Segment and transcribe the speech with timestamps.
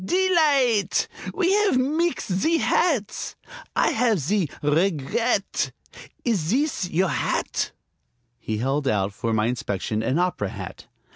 [0.03, 1.07] "Delight'!
[1.31, 3.35] We have meexed zee hats,
[3.75, 5.71] I have zee r r regret.
[6.25, 7.71] Ees thees your hat?"
[8.39, 10.87] He held out, for my inspection, an opera hat.